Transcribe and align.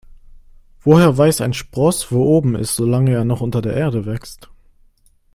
Woher 0.79 1.15
weiß 1.15 1.41
ein 1.41 1.53
Spross, 1.53 2.11
wo 2.11 2.23
oben 2.23 2.55
ist, 2.55 2.75
solange 2.75 3.11
er 3.13 3.23
noch 3.23 3.41
unter 3.41 3.61
der 3.61 3.73
Erde 3.75 4.07
wächst? 4.07 4.49